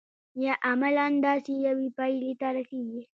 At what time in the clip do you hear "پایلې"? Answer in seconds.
1.97-2.31